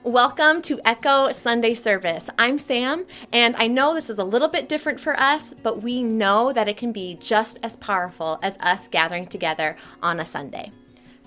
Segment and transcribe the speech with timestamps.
[0.00, 2.28] Welcome to Echo Sunday Service.
[2.36, 6.02] I'm Sam, and I know this is a little bit different for us, but we
[6.02, 10.72] know that it can be just as powerful as us gathering together on a Sunday.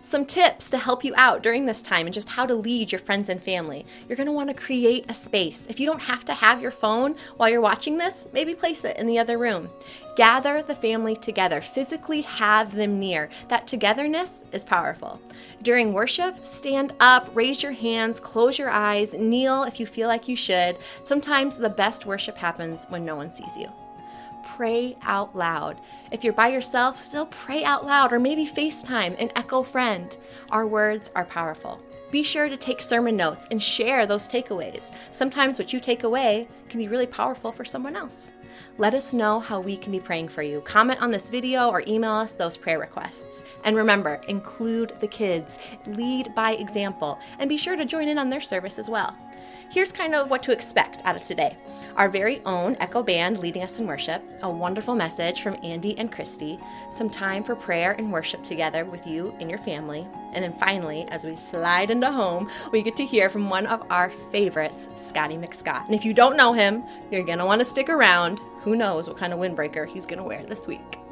[0.06, 3.00] Some tips to help you out during this time and just how to lead your
[3.00, 3.88] friends and family.
[4.08, 5.66] You're going to want to create a space.
[5.66, 8.98] If you don't have to have your phone while you're watching this, maybe place it
[8.98, 9.68] in the other room.
[10.16, 13.32] Gather the family together, physically have them near.
[13.48, 15.20] That togetherness is powerful.
[15.64, 20.28] During worship, stand up, raise your hands, close your eyes, kneel if you feel like
[20.28, 20.78] you should.
[21.02, 23.72] Sometimes the best worship happens when no one sees you
[24.56, 25.82] pray out loud.
[26.12, 30.16] If you're by yourself, still pray out loud or maybe FaceTime an echo friend.
[30.50, 31.82] Our words are powerful.
[32.10, 34.94] Be sure to take sermon notes and share those takeaways.
[35.12, 38.32] Sometimes what you take away can be really powerful for someone else.
[38.78, 40.62] Let us know how we can be praying for you.
[40.62, 43.44] Comment on this video or email us those prayer requests.
[43.66, 48.30] And remember, include the kids, lead by example, and be sure to join in on
[48.30, 49.18] their service as well
[49.70, 51.58] here's kind of what to expect out of today.
[51.96, 56.12] Our very own Echo Band leading us in worship, a wonderful message from Andy and
[56.12, 60.54] Christy, some time for prayer and worship together with you and your family, and then
[60.54, 64.90] finally, as we slide into home, we get to hear from one of our favorites,
[64.96, 65.86] Scotty McScott.
[65.86, 68.42] And if you don't know him, you're gonna wanna stick around.
[68.62, 71.05] Who knows what kind of windbreaker he's gonna wear this week.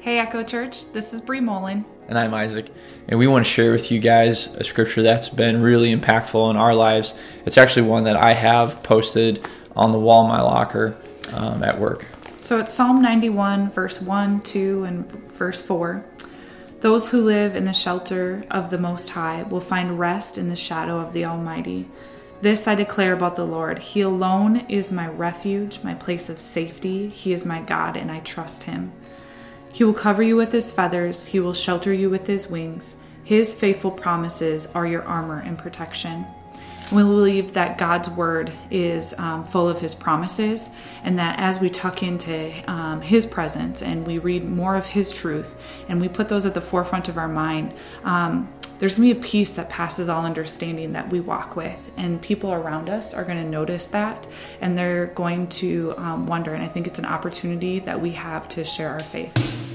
[0.00, 1.84] Hey, Echo Church, this is Bree Mullen.
[2.08, 2.72] And I'm Isaac.
[3.06, 6.56] And we want to share with you guys a scripture that's been really impactful in
[6.56, 7.12] our lives.
[7.44, 10.96] It's actually one that I have posted on the wall in my locker
[11.34, 12.06] um, at work.
[12.40, 16.02] So it's Psalm 91, verse 1, 2, and verse 4.
[16.80, 20.56] Those who live in the shelter of the Most High will find rest in the
[20.56, 21.90] shadow of the Almighty.
[22.40, 23.78] This I declare about the Lord.
[23.78, 27.10] He alone is my refuge, my place of safety.
[27.10, 28.92] He is my God, and I trust him.
[29.72, 32.96] He will cover you with his feathers, he will shelter you with his wings.
[33.24, 36.26] His faithful promises are your armor and protection.
[36.92, 40.70] We believe that God's word is um, full of his promises,
[41.04, 45.12] and that as we tuck into um, his presence and we read more of his
[45.12, 45.54] truth
[45.88, 47.72] and we put those at the forefront of our mind,
[48.02, 51.92] um, there's going to be a peace that passes all understanding that we walk with.
[51.98, 54.26] And people around us are going to notice that
[54.62, 56.54] and they're going to um, wonder.
[56.54, 59.69] And I think it's an opportunity that we have to share our faith.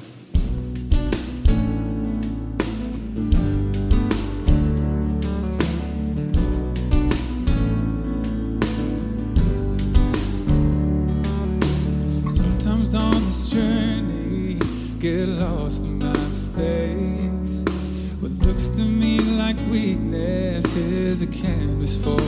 [21.15, 22.19] Is a canvas for.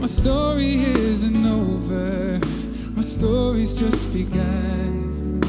[0.00, 0.74] My story
[1.10, 2.40] isn't over,
[2.96, 5.40] my story's just begun.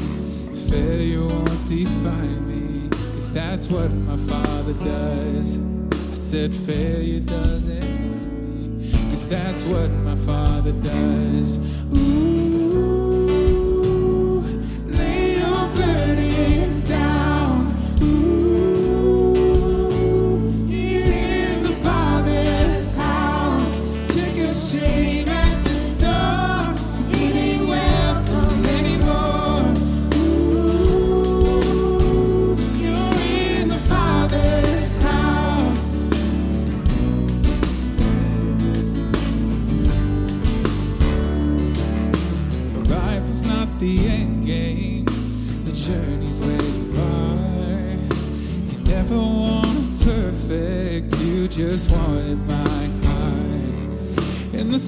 [0.70, 5.58] Failure won't define me, cause that's what my father does.
[6.12, 8.78] I said failure doesn't,
[9.10, 11.58] cause that's what my father does.
[11.96, 13.11] Ooh.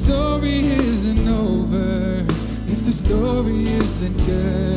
[0.04, 0.58] Story
[0.92, 2.18] isn't over
[2.70, 4.73] if the story isn't good.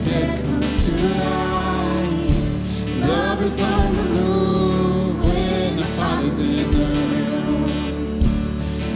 [0.00, 2.28] dead to life.
[3.00, 5.82] Love is on the move when the
[6.38, 7.66] in the room.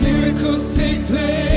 [0.00, 1.47] Miracles take place.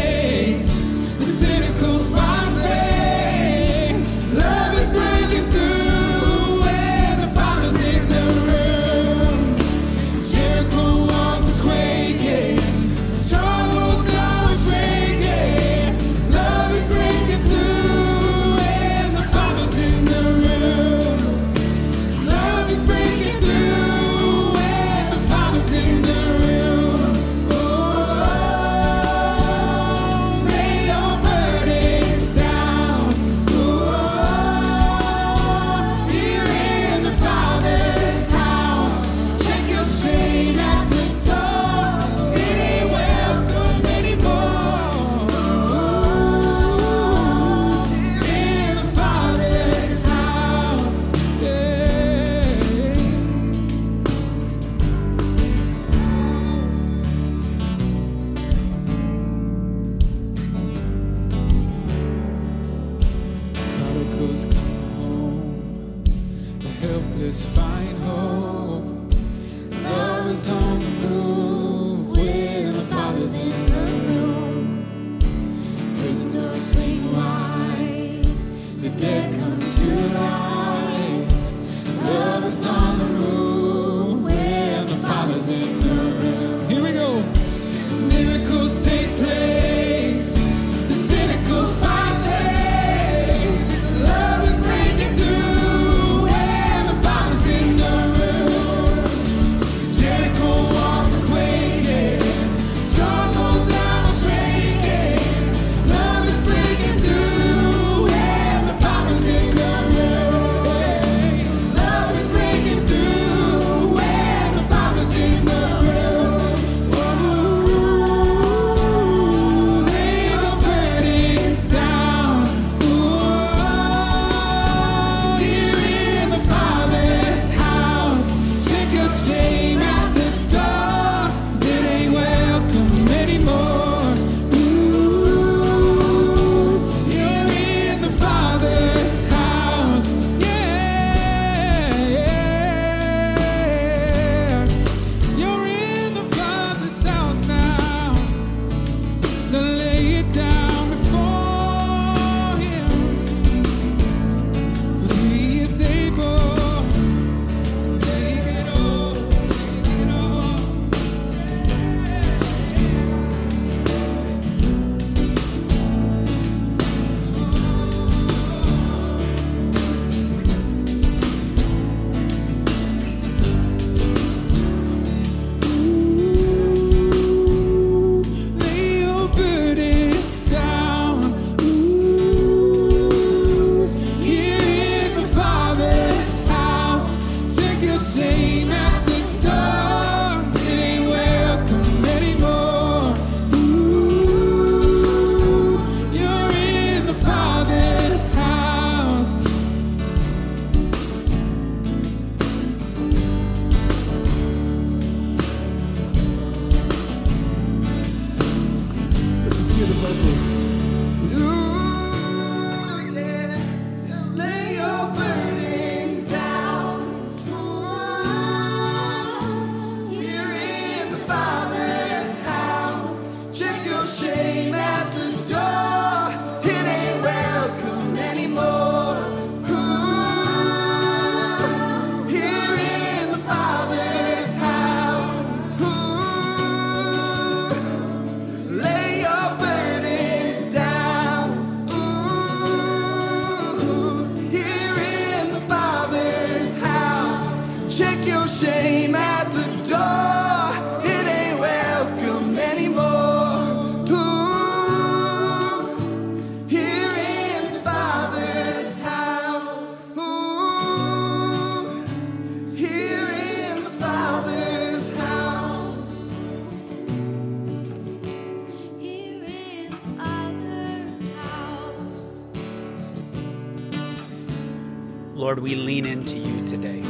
[275.51, 277.01] Lord, we lean into you today.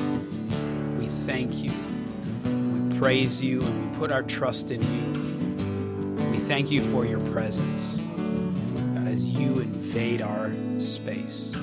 [0.98, 1.72] We thank you.
[2.44, 6.32] We praise you and we put our trust in you.
[6.32, 8.00] We thank you for your presence.
[8.00, 11.56] God, as you invade our space,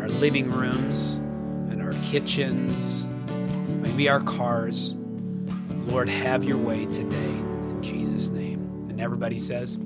[0.00, 1.18] our living rooms,
[1.70, 3.06] and our kitchens,
[3.68, 4.94] maybe our cars,
[5.86, 8.58] Lord, have your way today in Jesus' name.
[8.90, 9.78] And everybody says,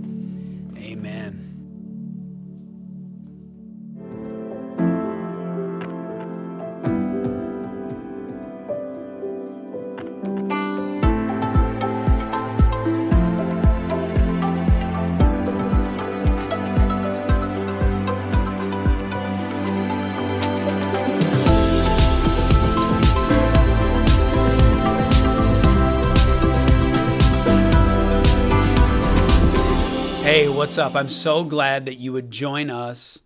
[30.76, 30.94] what's up?
[30.94, 33.22] I'm so glad that you would join us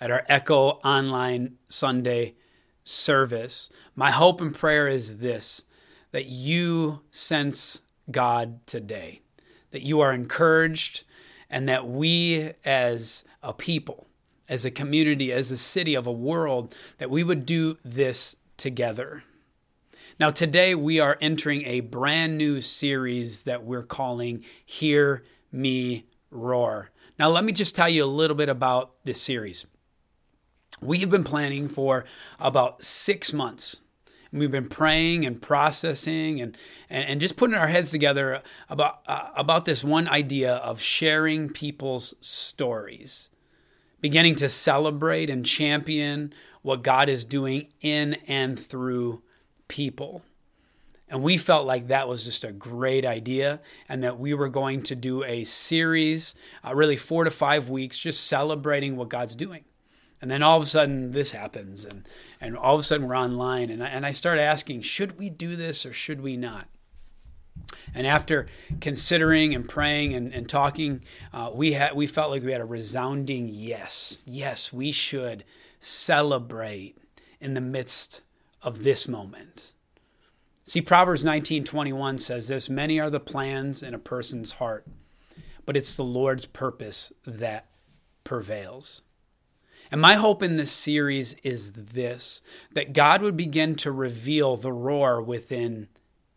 [0.00, 2.34] at our Echo Online Sunday
[2.82, 3.70] service.
[3.94, 5.62] My hope and prayer is this
[6.10, 9.20] that you sense God today,
[9.70, 11.04] that you are encouraged,
[11.48, 14.08] and that we as a people,
[14.48, 19.22] as a community, as a city, of a world, that we would do this together.
[20.18, 26.90] Now, today we are entering a brand new series that we're calling Hear Me Roar.
[27.18, 29.66] Now, let me just tell you a little bit about this series.
[30.80, 32.04] We have been planning for
[32.38, 33.82] about six months.
[34.30, 36.56] We've been praying and processing and,
[36.90, 41.48] and, and just putting our heads together about, uh, about this one idea of sharing
[41.48, 43.30] people's stories,
[44.00, 49.22] beginning to celebrate and champion what God is doing in and through
[49.66, 50.22] people.
[51.10, 54.82] And we felt like that was just a great idea, and that we were going
[54.84, 56.34] to do a series,
[56.66, 59.64] uh, really four to five weeks, just celebrating what God's doing.
[60.20, 62.06] And then all of a sudden, this happens, and,
[62.40, 63.70] and all of a sudden, we're online.
[63.70, 66.68] And I, and I started asking, should we do this or should we not?
[67.94, 68.46] And after
[68.80, 72.66] considering and praying and, and talking, uh, we, had, we felt like we had a
[72.66, 74.22] resounding yes.
[74.26, 75.44] Yes, we should
[75.80, 76.98] celebrate
[77.40, 78.22] in the midst
[78.62, 79.72] of this moment.
[80.68, 84.86] See, Proverbs 19:21 says this, many are the plans in a person's heart,
[85.64, 87.70] but it's the Lord's purpose that
[88.22, 89.00] prevails.
[89.90, 94.70] And my hope in this series is this that God would begin to reveal the
[94.70, 95.88] roar within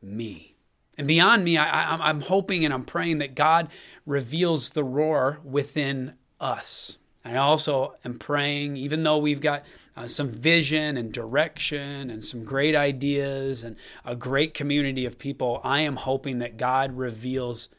[0.01, 0.55] me.
[0.97, 3.67] And beyond me, I, am hoping and I'm praying that God
[4.05, 6.97] reveals the roar within us.
[7.23, 9.63] I also am praying, even though we've got
[9.95, 15.61] uh, some vision and direction and some great ideas and a great community of people,
[15.63, 17.69] I am hoping that God reveals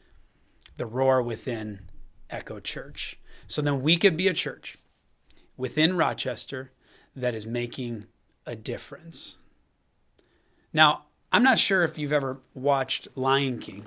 [0.77, 1.81] the roar within
[2.29, 3.19] Echo Church.
[3.47, 4.77] So then we could be a church
[5.57, 6.71] within Rochester
[7.15, 8.05] that is making
[8.45, 9.37] a difference.
[10.71, 13.85] Now, I'm not sure if you've ever watched Lion King,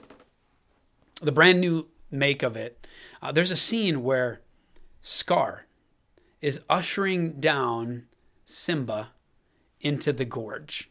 [1.23, 2.87] the brand new make of it.
[3.23, 4.41] Uh, there's a scene where
[5.07, 5.67] Scar
[6.41, 8.07] is ushering down
[8.45, 9.11] Simba
[9.81, 10.91] into the gorge.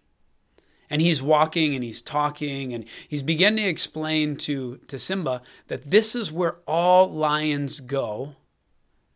[0.90, 5.92] And he's walking and he's talking and he's beginning to explain to, to Simba that
[5.92, 8.36] this is where all lions go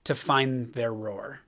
[0.03, 1.41] to find their roar.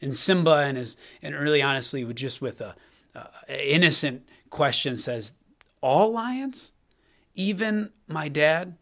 [0.00, 2.74] And Simba and his and really honestly just with a,
[3.14, 5.32] a innocent question says,
[5.80, 6.72] "All lions?
[7.36, 8.76] Even my dad?"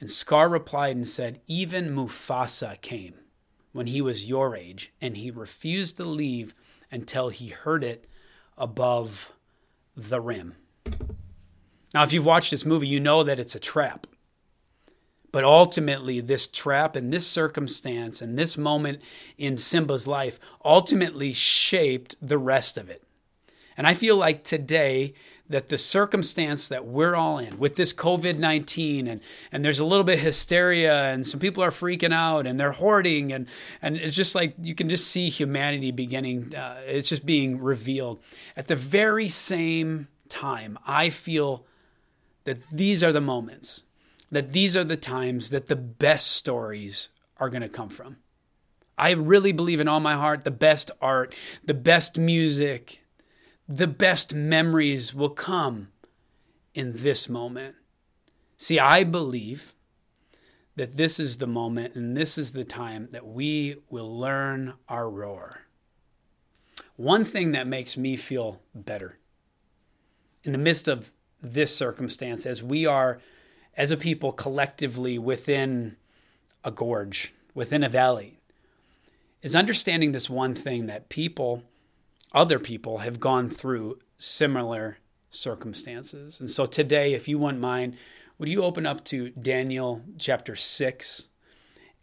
[0.00, 3.14] And Scar replied and said, Even Mufasa came
[3.72, 6.54] when he was your age, and he refused to leave
[6.90, 8.06] until he heard it
[8.56, 9.32] above
[9.96, 10.54] the rim.
[11.92, 14.06] Now, if you've watched this movie, you know that it's a trap.
[15.32, 19.02] But ultimately, this trap and this circumstance and this moment
[19.36, 23.02] in Simba's life ultimately shaped the rest of it.
[23.76, 25.14] And I feel like today
[25.48, 29.20] that the circumstance that we're all in with this COVID 19 and,
[29.52, 32.72] and there's a little bit of hysteria and some people are freaking out and they're
[32.72, 33.46] hoarding and,
[33.82, 38.20] and it's just like you can just see humanity beginning, uh, it's just being revealed.
[38.56, 41.66] At the very same time, I feel
[42.44, 43.84] that these are the moments,
[44.30, 48.16] that these are the times that the best stories are going to come from.
[48.96, 53.03] I really believe in all my heart the best art, the best music,
[53.68, 55.88] the best memories will come
[56.74, 57.76] in this moment.
[58.56, 59.74] See, I believe
[60.76, 65.08] that this is the moment and this is the time that we will learn our
[65.08, 65.62] roar.
[66.96, 69.18] One thing that makes me feel better
[70.42, 73.20] in the midst of this circumstance, as we are,
[73.76, 75.96] as a people, collectively within
[76.62, 78.38] a gorge, within a valley,
[79.42, 81.62] is understanding this one thing that people
[82.34, 84.98] other people have gone through similar
[85.30, 86.40] circumstances.
[86.40, 87.96] And so today, if you wouldn't mind,
[88.38, 91.28] would you open up to Daniel chapter 6?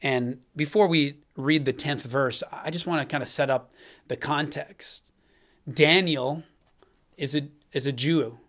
[0.02, 3.74] And before we read the 10th verse, I just want to kind of set up
[4.08, 5.12] the context.
[5.72, 6.44] Daniel
[7.18, 8.40] is a is a Jew.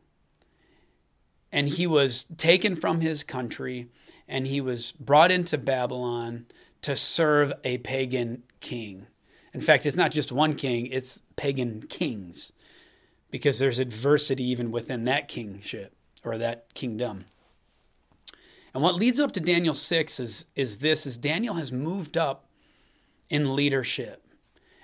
[1.53, 3.89] And he was taken from his country
[4.27, 6.47] and he was brought into Babylon
[6.81, 9.07] to serve a pagan king.
[9.53, 12.53] In fact, it's not just one king, it's pagan kings
[13.33, 17.25] because there's adversity even within that kingship or that kingdom.
[18.73, 22.47] And what leads up to Daniel 6 is, is this is Daniel has moved up
[23.29, 24.25] in leadership.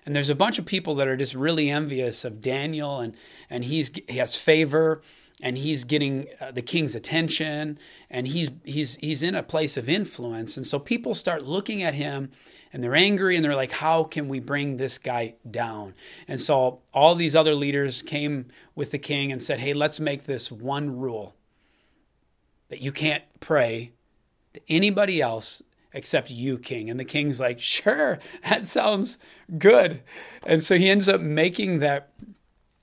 [0.05, 3.15] And there's a bunch of people that are just really envious of Daniel and
[3.49, 5.01] and he's he has favor
[5.41, 7.79] and he's getting uh, the king's attention
[8.11, 11.95] and he's he's he's in a place of influence and so people start looking at
[11.95, 12.31] him
[12.73, 15.95] and they're angry and they're like how can we bring this guy down
[16.27, 20.25] and so all these other leaders came with the king and said hey let's make
[20.25, 21.35] this one rule
[22.69, 23.93] that you can't pray
[24.53, 26.91] to anybody else except you, king.
[26.91, 28.19] And the king's like, sure,
[28.49, 29.19] that sounds
[29.57, 30.03] good.
[30.47, 32.11] And so he ends up making that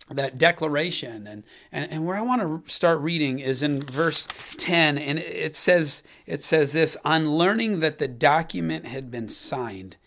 [0.09, 4.99] that declaration and, and and where I want to start reading is in verse 10
[4.99, 9.97] and it says it says this on learning that the document had been signed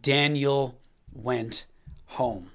[0.00, 0.78] Daniel
[1.12, 1.66] went
[2.06, 2.50] home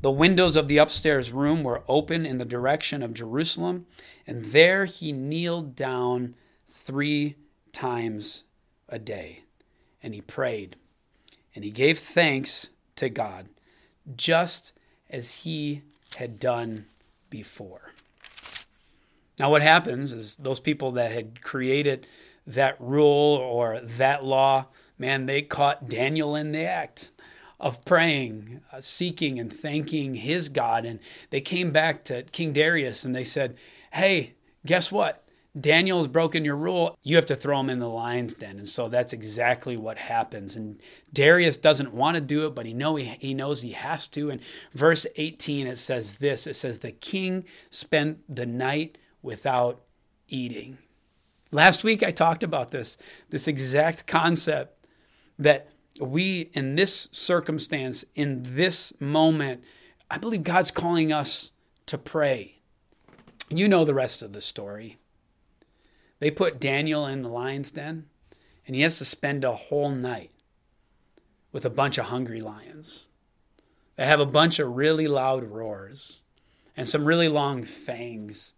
[0.00, 3.84] the windows of the upstairs room were open in the direction of Jerusalem
[4.26, 6.34] and there he kneeled down
[6.70, 7.36] 3
[7.72, 8.44] times
[8.88, 9.42] a day.
[10.02, 10.76] And he prayed
[11.54, 13.48] and he gave thanks to God,
[14.16, 14.72] just
[15.10, 15.82] as he
[16.16, 16.86] had done
[17.30, 17.92] before.
[19.38, 22.06] Now, what happens is those people that had created
[22.46, 24.66] that rule or that law,
[24.98, 27.12] man, they caught Daniel in the act
[27.58, 30.84] of praying, uh, seeking, and thanking his God.
[30.84, 30.98] And
[31.30, 33.56] they came back to King Darius and they said,
[33.92, 34.34] Hey,
[34.66, 35.21] guess what?
[35.58, 38.58] Daniel's broken your rule, you have to throw him in the lion's den.
[38.58, 40.56] And so that's exactly what happens.
[40.56, 40.80] And
[41.12, 44.30] Darius doesn't want to do it, but he know he, he knows he has to.
[44.30, 44.40] And
[44.72, 46.46] verse 18 it says this.
[46.46, 49.82] It says the king spent the night without
[50.26, 50.78] eating.
[51.50, 52.96] Last week I talked about this,
[53.28, 54.86] this exact concept
[55.38, 55.68] that
[56.00, 59.62] we in this circumstance, in this moment,
[60.10, 61.52] I believe God's calling us
[61.86, 62.60] to pray.
[63.50, 64.96] You know the rest of the story.
[66.22, 68.06] They put Daniel in the lion's den,
[68.64, 70.30] and he has to spend a whole night
[71.50, 73.08] with a bunch of hungry lions.
[73.96, 76.22] They have a bunch of really loud roars
[76.76, 78.54] and some really long fangs.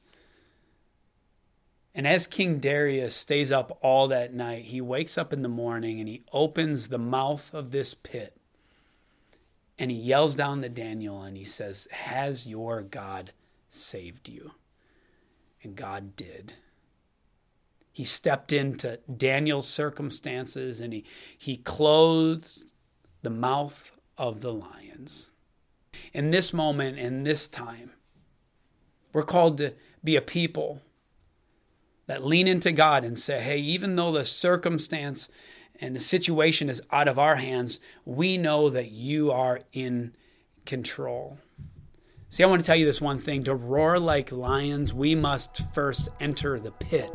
[1.94, 6.00] And as King Darius stays up all that night, he wakes up in the morning
[6.00, 8.36] and he opens the mouth of this pit
[9.78, 13.32] and he yells down to Daniel and he says, Has your God
[13.70, 14.50] saved you?
[15.62, 16.52] And God did
[17.94, 21.04] he stepped into Daniel's circumstances and he,
[21.38, 22.72] he closed
[23.22, 25.30] the mouth of the lions.
[26.12, 27.92] In this moment, in this time,
[29.12, 30.80] we're called to be a people
[32.06, 35.30] that lean into God and say, hey, even though the circumstance
[35.80, 40.16] and the situation is out of our hands, we know that you are in
[40.66, 41.38] control.
[42.28, 45.72] See, I want to tell you this one thing to roar like lions, we must
[45.72, 47.12] first enter the pit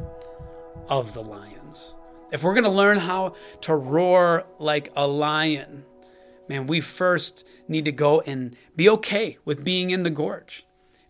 [0.88, 1.96] of the lions.
[2.32, 5.84] If we're going to learn how to roar like a lion,
[6.48, 10.66] man, we first need to go and be okay with being in the gorge,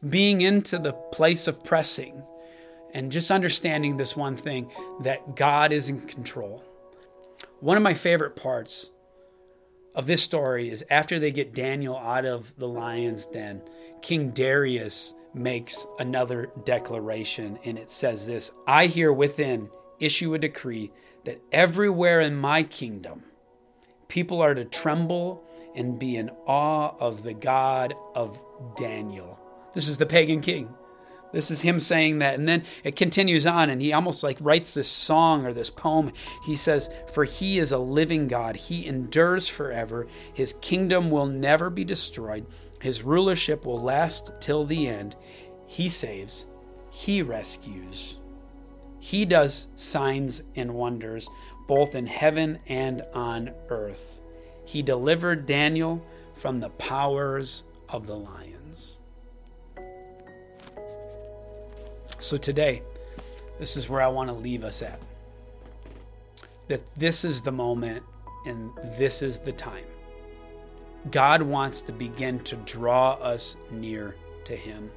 [0.08, 2.23] being into the place of pressing,
[2.93, 6.63] and just understanding this one thing that God is in control.
[7.60, 8.91] One of my favorite parts
[9.93, 13.62] of this story is after they get Daniel out of the lion's den,
[14.01, 20.91] King Darius makes another declaration, and it says this I here within issue a decree
[21.25, 23.23] that everywhere in my kingdom,
[24.07, 25.43] people are to tremble
[25.75, 28.41] and be in awe of the God of
[28.75, 29.39] Daniel.
[29.73, 30.73] This is the pagan king.
[31.31, 32.35] This is him saying that.
[32.35, 36.11] And then it continues on, and he almost like writes this song or this poem.
[36.45, 38.55] He says, For he is a living God.
[38.55, 40.07] He endures forever.
[40.33, 42.45] His kingdom will never be destroyed.
[42.81, 45.15] His rulership will last till the end.
[45.67, 46.45] He saves,
[46.89, 48.17] He rescues.
[48.99, 51.29] He does signs and wonders
[51.67, 54.21] both in heaven and on earth.
[54.65, 58.99] He delivered Daniel from the powers of the lions.
[62.19, 62.81] So today,
[63.59, 64.99] this is where I want to leave us at.
[66.67, 68.03] That this is the moment
[68.45, 69.85] and this is the time
[71.12, 74.91] God wants to begin to draw us near to Him.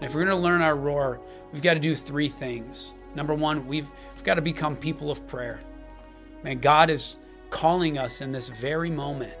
[0.00, 1.20] If we're going to learn our roar,
[1.52, 2.94] we've got to do three things.
[3.14, 5.60] Number one, we've, we've got to become people of prayer.
[6.42, 7.16] Man, God is
[7.48, 9.34] calling us in this very moment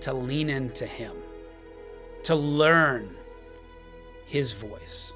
[0.00, 1.14] to lean into Him,
[2.24, 3.16] to learn
[4.26, 5.14] His voice,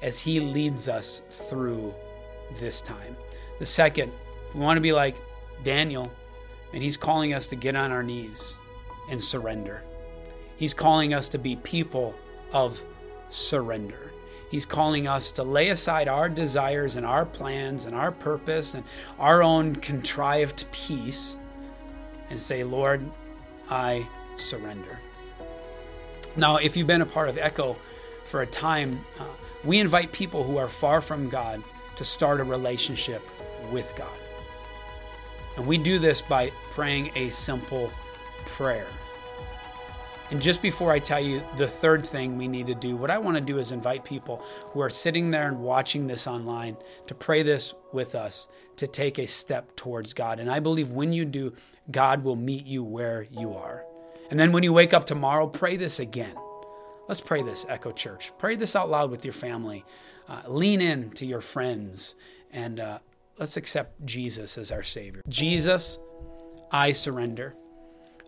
[0.00, 1.94] as He leads us through
[2.54, 3.16] this time.
[3.60, 4.10] The second,
[4.54, 5.14] we want to be like
[5.62, 6.10] Daniel,
[6.72, 8.58] and He's calling us to get on our knees
[9.08, 9.82] and surrender.
[10.56, 12.14] He's calling us to be people
[12.52, 12.82] of
[13.28, 14.12] surrender.
[14.50, 18.84] He's calling us to lay aside our desires and our plans and our purpose and
[19.18, 21.38] our own contrived peace
[22.28, 23.10] and say, Lord,
[23.70, 24.98] I surrender.
[26.36, 27.76] Now, if you've been a part of Echo
[28.24, 29.24] for a time, uh,
[29.64, 31.62] we invite people who are far from God
[31.96, 33.22] to start a relationship
[33.70, 34.08] with God.
[35.56, 37.90] And we do this by praying a simple
[38.46, 38.86] prayer.
[40.32, 43.18] And just before I tell you the third thing we need to do, what I
[43.18, 47.14] want to do is invite people who are sitting there and watching this online to
[47.14, 50.40] pray this with us, to take a step towards God.
[50.40, 51.52] And I believe when you do,
[51.90, 53.84] God will meet you where you are.
[54.30, 56.34] And then when you wake up tomorrow, pray this again.
[57.08, 58.32] Let's pray this, Echo Church.
[58.38, 59.84] Pray this out loud with your family.
[60.28, 62.16] Uh, lean in to your friends
[62.52, 63.00] and uh,
[63.38, 65.20] let's accept Jesus as our Savior.
[65.28, 65.98] Jesus,
[66.70, 67.54] I surrender.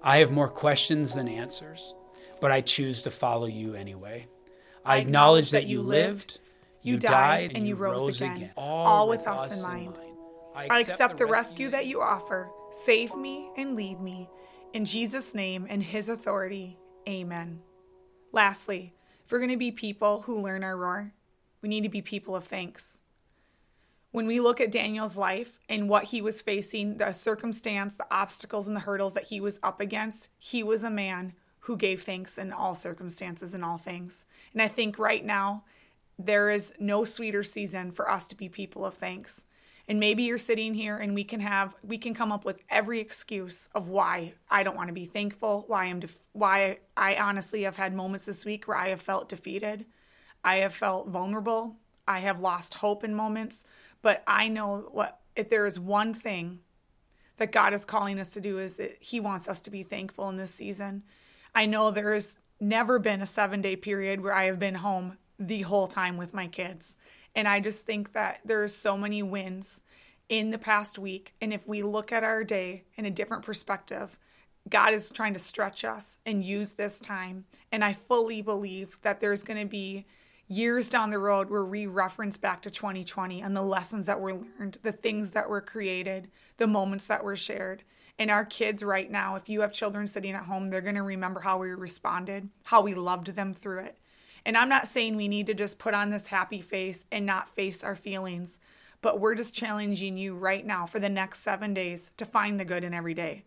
[0.04, 1.94] I have more questions than answers,
[2.40, 4.28] but I choose to follow you anyway.
[4.84, 6.40] I acknowledge that you lived,
[6.82, 9.98] you died, and you rose again, all with us in mind.
[10.54, 12.50] I accept the rescue that you offer.
[12.70, 14.28] Save me and lead me.
[14.74, 16.76] In Jesus' name and his authority,
[17.08, 17.60] amen.
[18.30, 18.92] Lastly,
[19.24, 21.14] if we're going to be people who learn our roar,
[21.62, 23.00] we need to be people of thanks.
[24.14, 28.68] When we look at Daniel's life and what he was facing, the circumstance, the obstacles,
[28.68, 32.38] and the hurdles that he was up against, he was a man who gave thanks
[32.38, 34.24] in all circumstances and all things.
[34.52, 35.64] And I think right now,
[36.16, 39.46] there is no sweeter season for us to be people of thanks.
[39.88, 43.00] And maybe you're sitting here and we can have we can come up with every
[43.00, 47.62] excuse of why I don't want to be thankful, why I'm def- why I honestly
[47.62, 49.86] have had moments this week where I have felt defeated.
[50.44, 51.74] I have felt vulnerable.
[52.06, 53.64] I have lost hope in moments,
[54.04, 56.60] but I know what if there is one thing
[57.38, 60.28] that God is calling us to do is that he wants us to be thankful
[60.28, 61.02] in this season.
[61.54, 65.62] I know there has never been a 7-day period where I have been home the
[65.62, 66.96] whole time with my kids.
[67.34, 69.80] And I just think that there's so many wins
[70.28, 71.34] in the past week.
[71.40, 74.18] And if we look at our day in a different perspective,
[74.68, 77.46] God is trying to stretch us and use this time.
[77.72, 80.04] And I fully believe that there's going to be
[80.48, 84.78] years down the road we're re-referenced back to 2020 and the lessons that were learned,
[84.82, 86.28] the things that were created,
[86.58, 87.82] the moments that were shared.
[88.18, 91.02] And our kids right now, if you have children sitting at home, they're going to
[91.02, 93.98] remember how we responded, how we loved them through it.
[94.46, 97.54] And I'm not saying we need to just put on this happy face and not
[97.54, 98.58] face our feelings,
[99.00, 102.64] but we're just challenging you right now for the next seven days to find the
[102.64, 103.44] good in every day,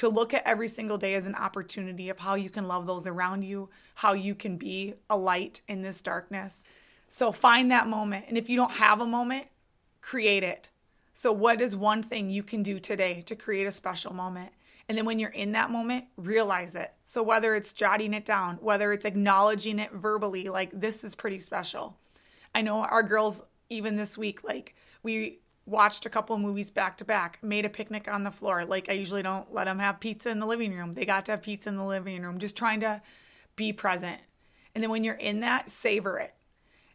[0.00, 3.06] to look at every single day as an opportunity of how you can love those
[3.06, 6.64] around you, how you can be a light in this darkness.
[7.08, 8.24] So find that moment.
[8.26, 9.48] And if you don't have a moment,
[10.00, 10.70] create it.
[11.12, 14.52] So, what is one thing you can do today to create a special moment?
[14.88, 16.94] And then when you're in that moment, realize it.
[17.04, 21.40] So whether it's jotting it down, whether it's acknowledging it verbally, like this is pretty
[21.40, 21.98] special.
[22.54, 26.98] I know our girls, even this week, like we watched a couple of movies back
[26.98, 28.64] to back, made a picnic on the floor.
[28.64, 30.94] Like I usually don't let them have pizza in the living room.
[30.94, 33.00] They got to have pizza in the living room, just trying to
[33.56, 34.20] be present.
[34.74, 36.34] And then when you're in that, savor it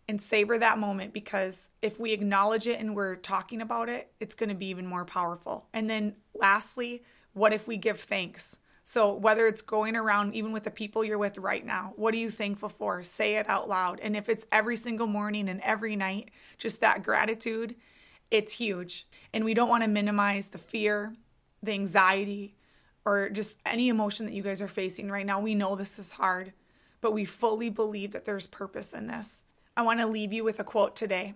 [0.07, 4.35] and savor that moment because if we acknowledge it and we're talking about it, it's
[4.35, 5.67] going to be even more powerful.
[5.73, 8.57] And then lastly, what if we give thanks?
[8.88, 12.17] So, whether it's going around, even with the people you're with right now, what are
[12.17, 13.01] you thankful for?
[13.01, 13.99] Say it out loud.
[13.99, 17.75] And if it's every single morning and every night, just that gratitude,
[18.31, 19.07] it's huge.
[19.33, 21.13] And we don't want to minimize the fear,
[21.61, 22.55] the anxiety,
[23.05, 25.39] or just any emotion that you guys are facing right now.
[25.39, 26.53] We know this is hard,
[27.01, 29.43] but we fully believe that there's purpose in this.
[29.77, 31.35] I want to leave you with a quote today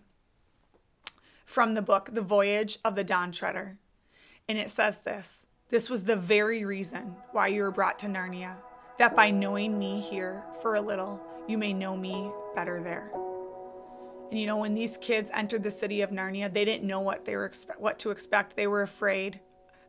[1.46, 3.78] from the book, The Voyage of the Dawn Treader.
[4.48, 8.56] And it says this this was the very reason why you were brought to Narnia,
[8.98, 13.12] that by knowing me here for a little, you may know me better there.
[14.30, 17.26] And you know, when these kids entered the city of Narnia, they didn't know what
[17.26, 18.56] they were expe- what to expect.
[18.56, 19.40] They were afraid.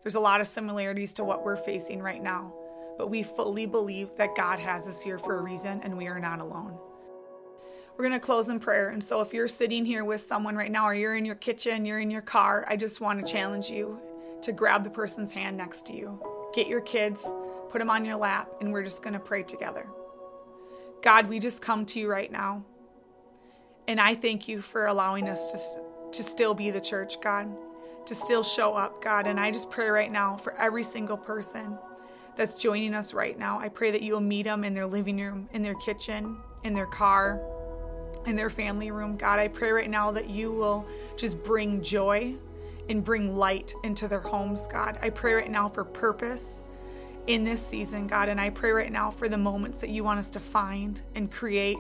[0.03, 2.55] There's a lot of similarities to what we're facing right now,
[2.97, 6.19] but we fully believe that God has us here for a reason, and we are
[6.19, 6.79] not alone.
[7.97, 8.89] We're going to close in prayer.
[8.89, 11.85] And so, if you're sitting here with someone right now, or you're in your kitchen,
[11.85, 14.01] you're in your car, I just want to challenge you
[14.41, 16.19] to grab the person's hand next to you.
[16.55, 17.23] Get your kids,
[17.69, 19.87] put them on your lap, and we're just going to pray together.
[21.03, 22.65] God, we just come to you right now.
[23.91, 25.81] And I thank you for allowing us to,
[26.13, 27.49] to still be the church, God,
[28.07, 29.27] to still show up, God.
[29.27, 31.77] And I just pray right now for every single person
[32.37, 33.59] that's joining us right now.
[33.59, 36.73] I pray that you will meet them in their living room, in their kitchen, in
[36.73, 37.41] their car,
[38.27, 39.17] in their family room.
[39.17, 42.37] God, I pray right now that you will just bring joy
[42.89, 45.01] and bring light into their homes, God.
[45.03, 46.63] I pray right now for purpose
[47.27, 48.29] in this season, God.
[48.29, 51.29] And I pray right now for the moments that you want us to find and
[51.29, 51.77] create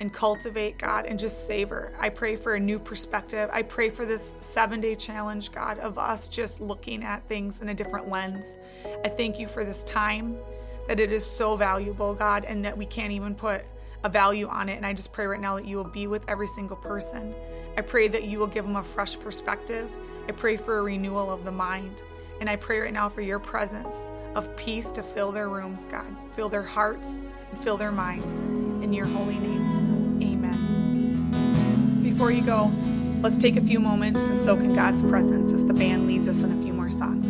[0.00, 1.92] and cultivate, God, and just savor.
[2.00, 3.50] I pray for a new perspective.
[3.52, 7.68] I pray for this seven day challenge, God, of us just looking at things in
[7.68, 8.58] a different lens.
[9.04, 10.36] I thank you for this time,
[10.88, 13.62] that it is so valuable, God, and that we can't even put
[14.02, 14.76] a value on it.
[14.76, 17.34] And I just pray right now that you will be with every single person.
[17.76, 19.90] I pray that you will give them a fresh perspective.
[20.26, 22.02] I pray for a renewal of the mind.
[22.40, 26.06] And I pray right now for your presence of peace to fill their rooms, God,
[26.32, 28.32] fill their hearts and fill their minds.
[28.82, 29.69] In your holy name.
[32.20, 32.70] Before you go,
[33.22, 36.42] let's take a few moments and soak in God's presence as the band leads us
[36.42, 37.26] in a few more songs.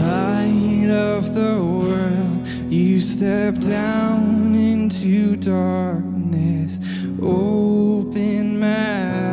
[0.00, 6.80] light of the world, you step down into darkness.
[7.22, 9.31] Open my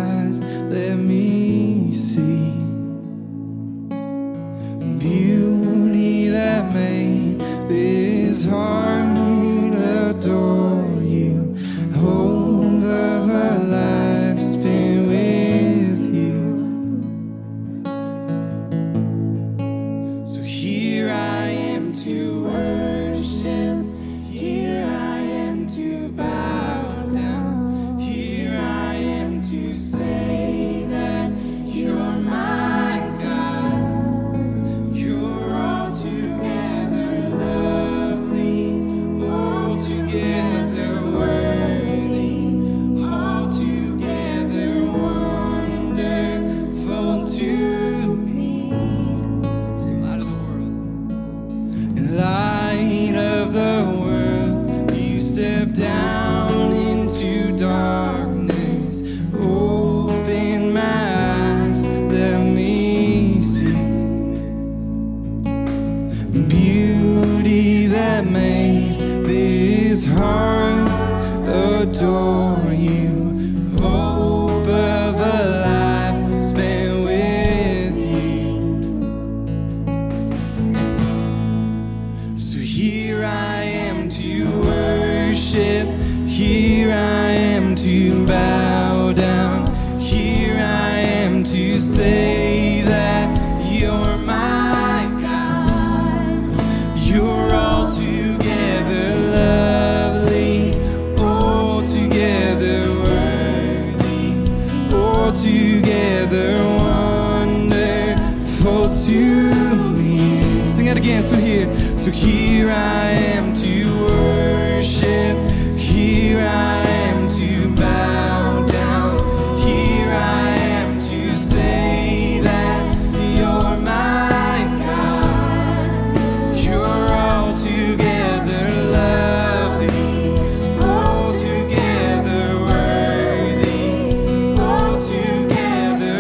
[112.00, 115.38] so here I am to worship.
[115.78, 119.20] Here I am to bow down.
[119.60, 122.96] Here I am to say that
[123.38, 126.16] you're my God.
[126.56, 130.40] You're altogether lovely,
[130.82, 134.16] altogether worthy,
[134.58, 136.20] altogether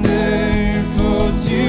[0.00, 1.60] wonderful to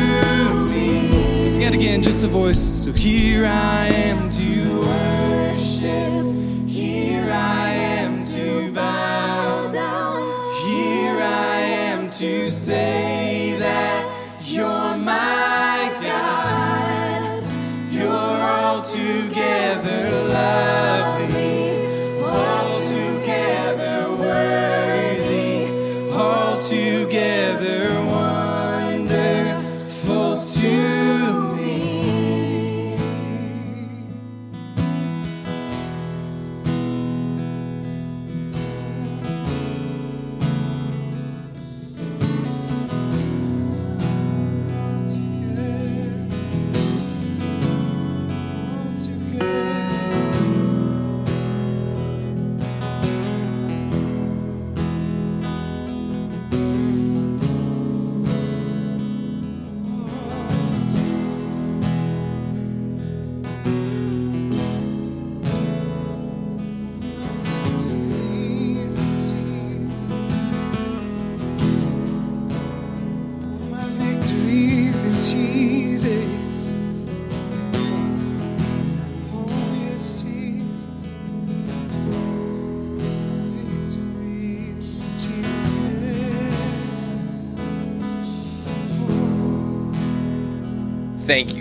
[0.69, 1.47] me.
[1.49, 2.74] Sing it again, just a voice.
[3.05, 6.25] Here I am to worship.
[6.67, 10.23] Here I am to bow down.
[10.65, 14.09] Here I am to say that
[14.41, 17.43] you're my God.
[17.91, 20.84] You're altogether lovely,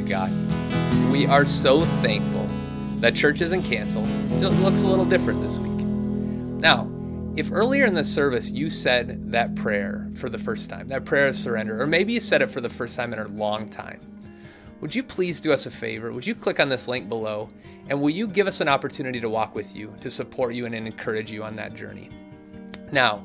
[0.07, 0.31] God.
[1.11, 2.47] We are so thankful
[3.01, 4.09] that church isn't canceled.
[4.33, 5.85] It just looks a little different this week.
[5.87, 6.90] Now,
[7.37, 11.29] if earlier in the service you said that prayer for the first time, that prayer
[11.29, 14.01] of surrender, or maybe you said it for the first time in a long time,
[14.81, 16.12] would you please do us a favor?
[16.12, 17.51] Would you click on this link below
[17.88, 20.75] and will you give us an opportunity to walk with you, to support you, and
[20.75, 22.11] encourage you on that journey?
[22.93, 23.25] Now,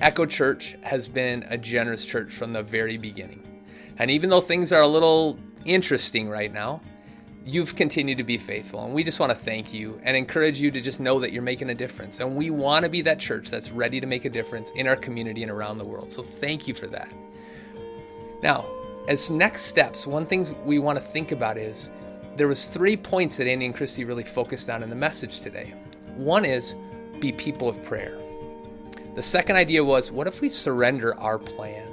[0.00, 3.62] Echo Church has been a generous church from the very beginning.
[3.98, 6.80] And even though things are a little interesting right now,
[7.44, 8.84] you've continued to be faithful.
[8.84, 11.42] And we just want to thank you and encourage you to just know that you're
[11.42, 12.20] making a difference.
[12.20, 14.96] And we want to be that church that's ready to make a difference in our
[14.96, 16.12] community and around the world.
[16.12, 17.12] So thank you for that.
[18.42, 18.66] Now,
[19.08, 21.90] as next steps, one thing we want to think about is
[22.36, 25.74] there was three points that Andy and Christy really focused on in the message today.
[26.16, 26.74] One is
[27.20, 28.18] be people of prayer.
[29.14, 31.83] The second idea was what if we surrender our plans?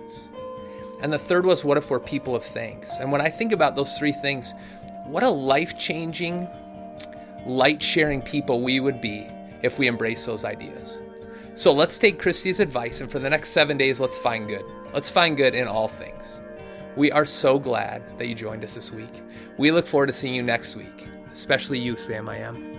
[1.01, 2.97] And the third was what if we're people of thanks?
[2.97, 4.53] And when I think about those three things,
[5.05, 6.47] what a life changing,
[7.45, 9.27] light sharing people we would be
[9.61, 11.01] if we embrace those ideas.
[11.53, 14.63] So let's take Christy's advice, and for the next seven days, let's find good.
[14.93, 16.39] Let's find good in all things.
[16.95, 19.21] We are so glad that you joined us this week.
[19.57, 22.70] We look forward to seeing you next week, especially you, Sam I am.